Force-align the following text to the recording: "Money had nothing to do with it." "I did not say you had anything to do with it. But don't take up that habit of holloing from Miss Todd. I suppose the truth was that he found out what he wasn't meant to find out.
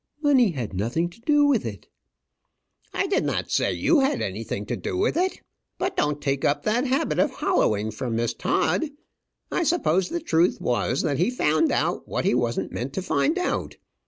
"Money 0.23 0.49
had 0.53 0.73
nothing 0.73 1.11
to 1.11 1.21
do 1.21 1.45
with 1.45 1.63
it." 1.63 1.87
"I 2.91 3.05
did 3.05 3.23
not 3.23 3.51
say 3.51 3.71
you 3.71 3.99
had 3.99 4.19
anything 4.19 4.65
to 4.65 4.75
do 4.75 4.97
with 4.97 5.15
it. 5.15 5.39
But 5.77 5.95
don't 5.95 6.19
take 6.19 6.43
up 6.43 6.63
that 6.63 6.87
habit 6.87 7.19
of 7.19 7.29
holloing 7.29 7.91
from 7.91 8.15
Miss 8.15 8.33
Todd. 8.33 8.85
I 9.51 9.61
suppose 9.61 10.09
the 10.09 10.19
truth 10.19 10.59
was 10.59 11.03
that 11.03 11.19
he 11.19 11.29
found 11.29 11.71
out 11.71 12.07
what 12.07 12.25
he 12.25 12.33
wasn't 12.33 12.71
meant 12.71 12.93
to 12.93 13.03
find 13.03 13.37
out. 13.37 13.75